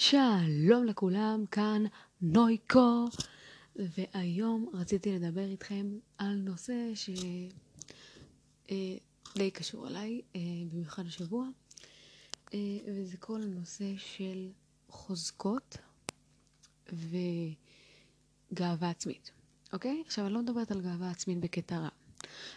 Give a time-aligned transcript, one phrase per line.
[0.00, 1.84] שלום לכולם, כאן
[2.20, 3.04] נויקו,
[3.76, 7.48] והיום רציתי לדבר איתכם על נושא שדי
[9.40, 10.40] אה, קשור אליי, אה,
[10.72, 11.46] במיוחד השבוע,
[12.54, 14.48] אה, וזה כל הנושא של
[14.88, 15.76] חוזקות
[16.92, 19.30] וגאווה עצמית,
[19.72, 20.02] אוקיי?
[20.06, 21.88] עכשיו, אני לא מדברת על גאווה עצמית בקטע רע.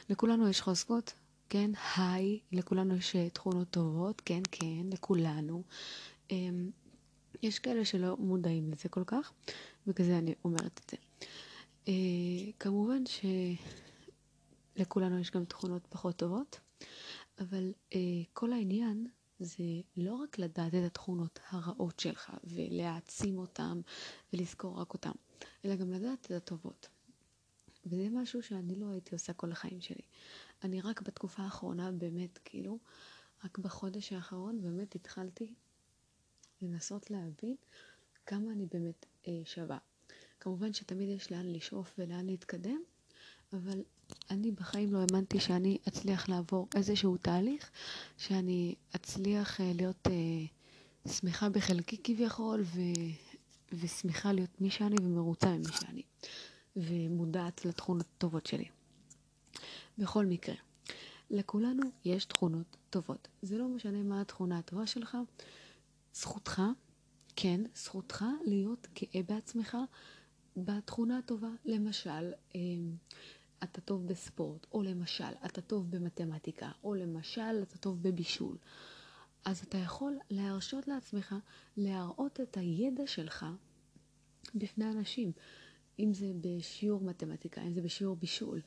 [0.09, 1.13] לכולנו יש חוזקות,
[1.49, 5.63] כן, היי, לכולנו יש תכונות טובות, כן, כן, לכולנו.
[7.43, 9.33] יש כאלה שלא מודעים לזה כל כך,
[9.87, 10.97] וכזה אני אומרת את זה.
[11.85, 11.89] Uh,
[12.59, 13.03] כמובן
[14.77, 16.59] שלכולנו יש גם תכונות פחות טובות,
[17.39, 17.95] אבל uh,
[18.33, 19.07] כל העניין
[19.39, 19.63] זה
[19.97, 23.81] לא רק לדעת את התכונות הרעות שלך ולהעצים אותן
[24.33, 25.11] ולזכור רק אותן,
[25.65, 26.89] אלא גם לדעת את הטובות.
[27.85, 30.01] וזה משהו שאני לא הייתי עושה כל החיים שלי.
[30.63, 32.79] אני רק בתקופה האחרונה באמת, כאילו,
[33.45, 35.53] רק בחודש האחרון באמת התחלתי
[36.61, 37.55] לנסות להבין
[38.25, 39.77] כמה אני באמת אה, שווה.
[40.39, 42.81] כמובן שתמיד יש לאן לשאוף ולאן להתקדם,
[43.53, 43.83] אבל
[44.29, 47.71] אני בחיים לא האמנתי שאני אצליח לעבור איזשהו תהליך,
[48.17, 52.79] שאני אצליח אה, להיות אה, שמחה בחלקי כביכול, ו...
[53.73, 56.03] ושמחה להיות מי שאני ומרוצה ממי שאני,
[56.75, 58.65] ומודעת לתכונות הטובות שלי.
[59.97, 60.55] בכל מקרה,
[61.29, 63.27] לכולנו יש תכונות טובות.
[63.41, 65.17] זה לא משנה מה התכונה הטובה שלך,
[66.13, 66.61] זכותך,
[67.35, 69.77] כן, זכותך להיות גאה בעצמך
[70.57, 71.49] בתכונה הטובה.
[71.65, 72.95] למשל, אמ,
[73.63, 78.57] אתה טוב בספורט, או למשל, אתה טוב במתמטיקה, או למשל, אתה טוב בבישול.
[79.45, 81.35] אז אתה יכול להרשות לעצמך
[81.77, 83.45] להראות את הידע שלך
[84.55, 85.31] בפני אנשים.
[85.99, 88.61] אם זה בשיעור מתמטיקה, אם זה בשיעור בישול.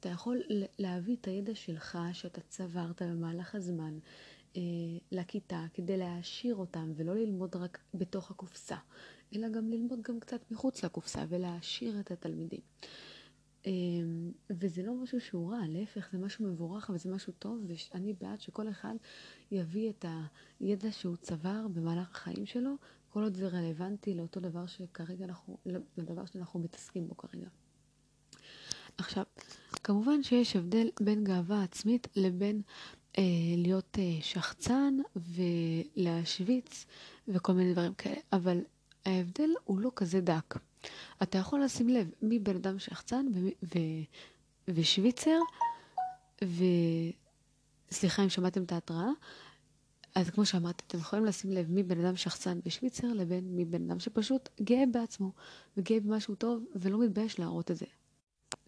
[0.00, 0.42] אתה יכול
[0.78, 3.98] להביא את הידע שלך שאתה צברת במהלך הזמן
[4.56, 4.62] אה,
[5.12, 8.76] לכיתה כדי להעשיר אותם ולא ללמוד רק בתוך הקופסה,
[9.34, 12.60] אלא גם ללמוד גם קצת מחוץ לקופסה ולהעשיר את התלמידים.
[13.66, 13.72] אה,
[14.50, 18.68] וזה לא משהו שהוא רע, להפך זה משהו מבורך וזה משהו טוב ואני בעד שכל
[18.68, 18.94] אחד
[19.50, 20.04] יביא את
[20.60, 22.74] הידע שהוא צבר במהלך החיים שלו,
[23.08, 25.58] כל עוד זה רלוונטי לאותו דבר שכרגע אנחנו,
[25.96, 27.48] לדבר שאנחנו מתעסקים בו כרגע.
[28.98, 29.24] עכשיו,
[29.84, 32.62] כמובן שיש הבדל בין גאווה עצמית לבין
[33.56, 34.98] להיות אה, שחצן
[35.96, 36.86] ולהשוויץ
[37.28, 38.60] וכל מיני דברים כאלה, אבל
[39.04, 40.54] ההבדל הוא לא כזה דק.
[41.22, 44.04] אתה יכול לשים לב מי בן אדם שחצן ו- ו-
[44.68, 45.38] ושוויצר,
[47.90, 49.10] וסליחה אם שמעתם את ההתראה,
[50.14, 53.90] אז כמו שאמרתי, אתם יכולים לשים לב מי בן אדם שחצן ושוויצר לבין מי בן
[53.90, 55.32] אדם שפשוט גאה בעצמו,
[55.76, 57.86] וגאה במשהו טוב ולא מתבייש להראות את זה.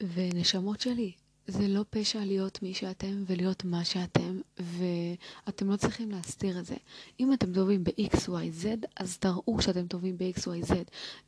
[0.01, 1.13] ונשמות שלי,
[1.49, 6.75] זה לא פשע להיות מי שאתם ולהיות מה שאתם, ואתם לא צריכים להסתיר את זה.
[7.21, 10.73] אם אתם טובים ב-XYZ, אז תראו שאתם טובים ב-XYZ.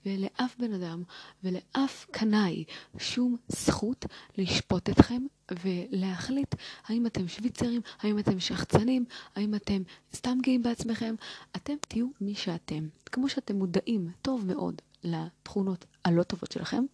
[0.07, 1.03] ולאף בן אדם
[1.45, 2.65] ולאף קנאי
[2.99, 4.07] שום זכות
[4.39, 5.23] לשפוט אתכם
[5.65, 6.55] ולהחליט
[6.87, 9.05] האם אתם שוויצרים, האם אתם שחצנים,
[9.35, 9.83] האם אתם
[10.15, 11.15] סתם גאים בעצמכם.
[11.57, 12.89] אתם תהיו מי שאתם.
[13.07, 16.85] כמו שאתם מודעים טוב מאוד לתכונות הלא טובות שלכם,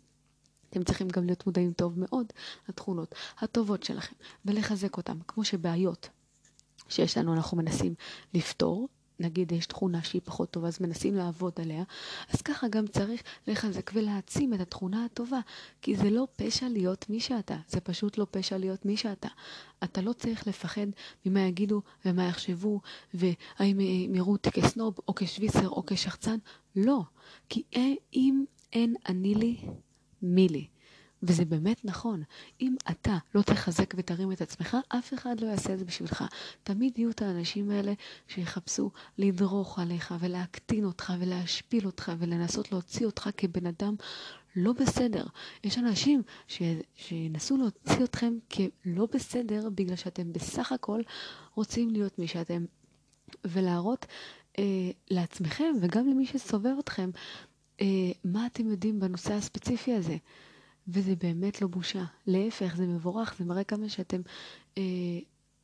[0.74, 2.26] אתם צריכים גם להיות מודעים טוב מאוד
[2.68, 4.14] לתכונות הטובות שלכם
[4.44, 6.08] ולחזק אותם, כמו שבעיות
[6.88, 7.94] שיש לנו אנחנו מנסים
[8.34, 8.88] לפתור,
[9.20, 11.84] נגיד יש תכונה שהיא פחות טובה אז מנסים לעבוד עליה,
[12.30, 15.40] אז ככה גם צריך לחזק ולהעצים את התכונה הטובה,
[15.82, 19.28] כי זה לא פשע להיות מי שאתה, זה פשוט לא פשע להיות מי שאתה.
[19.84, 20.86] אתה לא צריך לפחד
[21.26, 22.80] ממה יגידו ומה יחשבו,
[23.14, 23.80] והאם
[24.14, 26.36] יראו אותי כסנוב או כשוויצר או כשחצן,
[26.76, 27.02] לא,
[27.48, 27.62] כי
[28.12, 29.56] אם אין אני לי,
[30.24, 30.66] מי לי.
[31.22, 32.22] וזה באמת נכון.
[32.60, 36.24] אם אתה לא תחזק ותרים את עצמך, אף אחד לא יעשה את זה בשבילך.
[36.62, 37.92] תמיד יהיו את האנשים האלה
[38.28, 43.94] שיחפשו לדרוך עליך ולהקטין אותך ולהשפיל אותך ולנסות להוציא אותך כבן אדם
[44.56, 45.24] לא בסדר.
[45.64, 46.62] יש אנשים ש...
[46.94, 51.00] שינסו להוציא אתכם כלא בסדר בגלל שאתם בסך הכל
[51.54, 52.64] רוצים להיות מי שאתם
[53.44, 54.06] ולהראות
[54.58, 57.10] אה, לעצמכם וגם למי שסובב אתכם
[58.24, 60.16] מה אתם יודעים בנושא הספציפי הזה.
[60.88, 62.04] וזה באמת לא בושה.
[62.26, 64.20] להפך, זה מבורך, זה מראה כמה שאתם,
[64.78, 64.82] אה,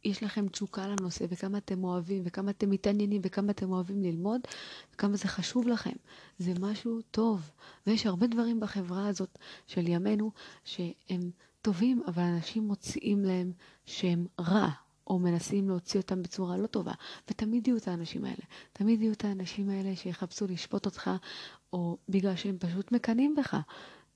[0.04, 4.40] יש לכם תשוקה לנושא, וכמה אתם אוהבים, וכמה אתם מתעניינים, וכמה אתם אוהבים ללמוד,
[4.94, 5.96] וכמה זה חשוב לכם.
[6.38, 7.50] זה משהו טוב.
[7.86, 10.30] ויש הרבה דברים בחברה הזאת של ימינו
[10.64, 11.30] שהם
[11.62, 13.52] טובים, אבל אנשים מוציאים להם
[13.86, 14.70] שהם רע.
[15.06, 16.92] או מנסים להוציא אותם בצורה לא טובה.
[17.30, 18.44] ותמיד יהיו את האנשים האלה.
[18.72, 21.10] תמיד יהיו את האנשים האלה שיחפשו לשפוט אותך,
[21.72, 23.56] או בגלל שהם פשוט מקנאים בך.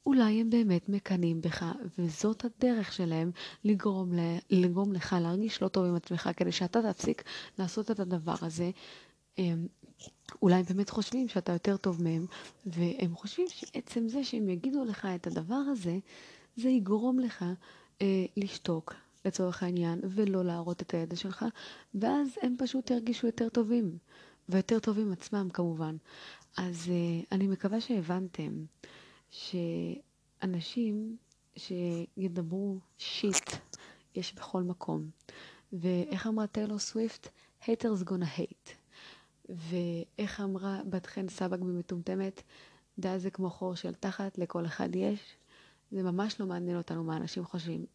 [0.07, 1.65] אולי הם באמת מקנאים בך,
[1.99, 3.31] וזאת הדרך שלהם
[3.65, 4.21] לגרום, ל...
[4.51, 7.23] לגרום לך להרגיש לא טוב עם עצמך, כדי שאתה תפסיק
[7.59, 8.71] לעשות את הדבר הזה,
[10.43, 12.27] אולי הם באמת חושבים שאתה יותר טוב מהם,
[12.67, 15.99] והם חושבים שעצם זה שהם יגידו לך את הדבר הזה,
[16.57, 17.45] זה יגרום לך
[18.03, 21.45] אה, לשתוק, לצורך העניין, ולא להראות את הידע שלך,
[21.95, 23.99] ואז הם פשוט ירגישו יותר טובים,
[24.49, 25.97] ויותר טובים עצמם כמובן.
[26.57, 28.65] אז אה, אני מקווה שהבנתם
[29.31, 31.17] שאנשים
[31.57, 33.51] שידברו שיט
[34.15, 35.11] יש בכל מקום.
[35.73, 37.29] ואיך אמרה טיילור סוויפט?
[37.63, 38.71] haters gonna hate.
[39.49, 42.43] ואיך אמרה בת חן סבג ממטומטמת?
[42.99, 45.21] דע זה כמו חור של תחת, לכל אחד יש.
[45.91, 47.87] זה ממש לא מעניין אותנו מה אנשים חושבים.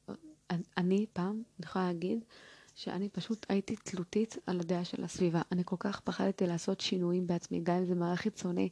[0.77, 2.25] אני פעם, אני יכולה להגיד,
[2.79, 5.41] שאני פשוט הייתי תלותית על הדעה של הסביבה.
[5.51, 8.69] אני כל כך פחדתי לעשות שינויים בעצמי, גם אם זה מערך חיצוני,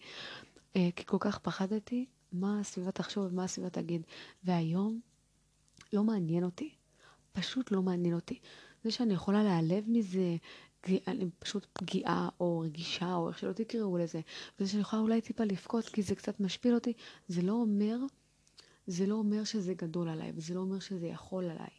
[0.76, 4.02] אה, כי כל כך פחדתי מה הסביבה תחשוב ומה הסביבה תגיד.
[4.44, 5.00] והיום
[5.94, 6.70] לא מעניין אותי.
[7.32, 8.40] פשוט לא מעניין אותי.
[8.84, 10.36] זה שאני יכולה להיעלב מזה,
[11.40, 14.22] פשוט פגיעה או רגישה או איך שלא תקראו לזה,
[14.60, 16.94] וזה שאני יכולה אולי טיפה לבכות כי זה קצת משפיל אותי,
[17.28, 17.98] זה לא אומר,
[18.88, 21.70] זה לא אומר שזה גדול עליי, וזה לא אומר שזה יכול עליי.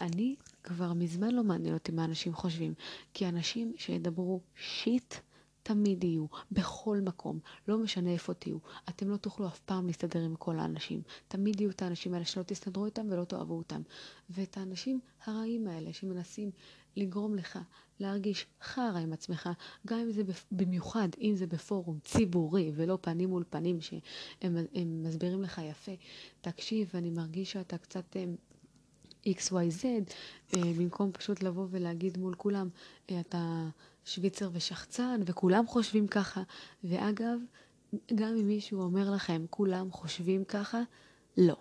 [0.00, 2.74] אני כבר מזמן לא מעניין אותי מה אנשים חושבים,
[3.14, 5.14] כי אנשים שידברו שיט
[5.62, 8.58] תמיד יהיו, בכל מקום, לא משנה איפה תהיו.
[8.88, 11.02] אתם לא תוכלו אף פעם להסתדר עם כל האנשים.
[11.28, 13.82] תמיד יהיו את האנשים האלה שלא תסתדרו איתם ולא תאהבו אותם.
[14.30, 16.50] ואת האנשים הרעים האלה שמנסים
[16.96, 17.58] לגרום לך
[18.00, 19.48] להרגיש חרא עם עצמך,
[19.86, 20.22] גם אם זה
[20.52, 24.56] במיוחד, אם זה בפורום ציבורי ולא פנים מול פנים שהם
[25.02, 25.92] מסבירים לך יפה.
[26.40, 28.16] תקשיב, אני מרגיש שאתה קצת...
[29.34, 29.84] XYZ,
[30.56, 32.68] אה, במקום פשוט לבוא ולהגיד מול כולם,
[33.10, 33.68] אה, אתה
[34.04, 36.42] שוויצר ושחצן, וכולם חושבים ככה.
[36.84, 37.38] ואגב,
[38.14, 40.80] גם אם מישהו אומר לכם, כולם חושבים ככה,
[41.36, 41.56] לא.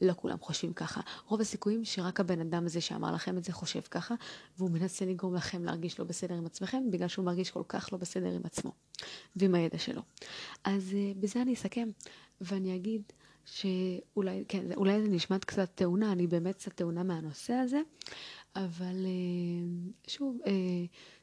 [0.00, 1.00] לא כולם חושבים ככה.
[1.26, 4.14] רוב הסיכויים שרק הבן אדם הזה שאמר לכם את זה חושב ככה,
[4.58, 7.98] והוא מנסה לגרום לכם להרגיש לא בסדר עם עצמכם, בגלל שהוא מרגיש כל כך לא
[7.98, 8.72] בסדר עם עצמו
[9.36, 10.02] ועם הידע שלו.
[10.64, 11.88] אז uh, בזה אני אסכם,
[12.40, 13.02] ואני אגיד
[13.50, 17.80] שאולי, כן, אולי זה נשמעת קצת טעונה, אני באמת קצת טעונה מהנושא הזה,
[18.56, 20.48] אבל uh, שוב, uh,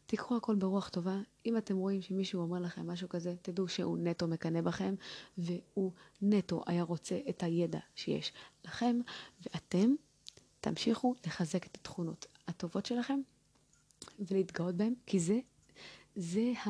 [0.06, 1.20] תיקחו הכל ברוח טובה.
[1.46, 4.96] אם אתם רואים שמישהו אומר לכם משהו כזה, תדעו שהוא נטו מקנא בכם,
[5.38, 5.92] והוא
[6.22, 8.34] נטו היה רוצה את הידע שיש
[8.66, 9.00] לכם,
[9.46, 9.94] ואתם
[10.62, 13.20] תמשיכו לחזק את התכונות הטובות שלכם
[14.20, 15.40] ולהתגאות בהם, כי זה,
[16.16, 16.70] זה ה...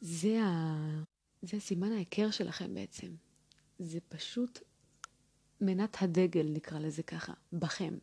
[0.00, 0.76] זה ה...
[1.42, 3.29] זה סימן ההיכר שלכם בעצם.
[3.80, 4.58] זה פשוט
[5.60, 7.98] מנת הדגל, נקרא לזה ככה, בכם.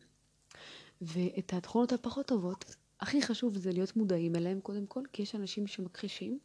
[1.01, 5.68] ואת התכונות הפחות טובות, הכי חשוב זה להיות מודעים אליהם קודם כל, כי יש אנשים
[5.68, 6.39] שמכחישים,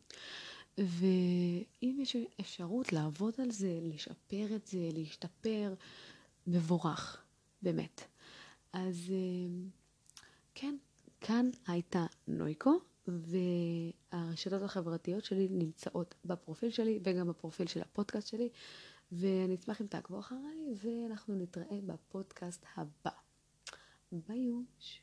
[0.78, 5.74] ואם יש אפשרות לעבוד על זה, לשפר את זה, להשתפר,
[6.46, 7.22] מבורך,
[7.62, 8.00] באמת.
[8.72, 9.68] אז אה,
[10.54, 10.76] כן,
[11.20, 18.48] כאן הייתה נויקו, והרשתות החברתיות שלי נמצאות בפרופיל שלי וגם בפרופיל של הפודקאסט שלי,
[19.12, 23.10] ואני אשמח אם תעקבו אחריי, ואנחנו נתראה בפודקאסט הבא.
[24.12, 25.02] ביי יוש.